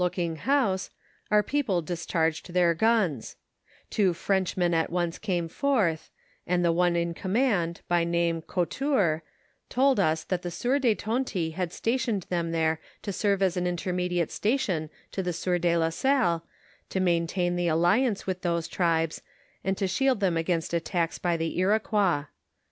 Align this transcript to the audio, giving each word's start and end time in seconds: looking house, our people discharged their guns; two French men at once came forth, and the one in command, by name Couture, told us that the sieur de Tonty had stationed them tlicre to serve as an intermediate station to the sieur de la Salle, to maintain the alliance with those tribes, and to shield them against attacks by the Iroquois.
looking 0.01 0.35
house, 0.37 0.89
our 1.29 1.43
people 1.43 1.79
discharged 1.79 2.51
their 2.53 2.73
guns; 2.73 3.35
two 3.91 4.15
French 4.15 4.57
men 4.57 4.73
at 4.73 4.89
once 4.89 5.19
came 5.19 5.47
forth, 5.47 6.09
and 6.47 6.65
the 6.65 6.71
one 6.71 6.95
in 6.95 7.13
command, 7.13 7.81
by 7.87 8.03
name 8.03 8.41
Couture, 8.41 9.21
told 9.69 9.99
us 9.99 10.23
that 10.23 10.41
the 10.41 10.49
sieur 10.49 10.79
de 10.79 10.95
Tonty 10.95 11.51
had 11.51 11.71
stationed 11.71 12.23
them 12.31 12.51
tlicre 12.51 12.79
to 13.03 13.13
serve 13.13 13.43
as 13.43 13.55
an 13.55 13.67
intermediate 13.67 14.31
station 14.31 14.89
to 15.11 15.21
the 15.21 15.33
sieur 15.33 15.59
de 15.59 15.77
la 15.77 15.89
Salle, 15.89 16.43
to 16.89 16.99
maintain 16.99 17.55
the 17.55 17.67
alliance 17.67 18.25
with 18.25 18.41
those 18.41 18.67
tribes, 18.67 19.21
and 19.63 19.77
to 19.77 19.87
shield 19.87 20.19
them 20.19 20.35
against 20.35 20.73
attacks 20.73 21.19
by 21.19 21.37
the 21.37 21.59
Iroquois. 21.59 22.25